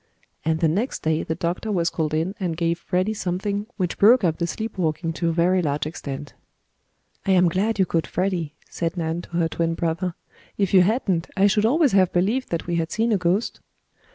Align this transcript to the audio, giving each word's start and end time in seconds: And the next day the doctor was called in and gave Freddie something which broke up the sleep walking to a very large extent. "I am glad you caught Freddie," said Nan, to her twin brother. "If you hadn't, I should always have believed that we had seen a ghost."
And 0.43 0.61
the 0.61 0.67
next 0.67 1.03
day 1.03 1.21
the 1.21 1.35
doctor 1.35 1.71
was 1.71 1.91
called 1.91 2.15
in 2.15 2.33
and 2.39 2.57
gave 2.57 2.79
Freddie 2.79 3.13
something 3.13 3.67
which 3.77 3.99
broke 3.99 4.23
up 4.23 4.39
the 4.39 4.47
sleep 4.47 4.79
walking 4.79 5.13
to 5.13 5.29
a 5.29 5.31
very 5.31 5.61
large 5.61 5.85
extent. 5.85 6.33
"I 7.27 7.33
am 7.33 7.47
glad 7.47 7.77
you 7.77 7.85
caught 7.85 8.07
Freddie," 8.07 8.55
said 8.67 8.97
Nan, 8.97 9.21
to 9.21 9.29
her 9.37 9.47
twin 9.47 9.75
brother. 9.75 10.15
"If 10.57 10.73
you 10.73 10.81
hadn't, 10.81 11.29
I 11.37 11.45
should 11.45 11.67
always 11.67 11.91
have 11.91 12.11
believed 12.11 12.49
that 12.49 12.65
we 12.65 12.77
had 12.77 12.91
seen 12.91 13.11
a 13.11 13.17
ghost." 13.17 13.59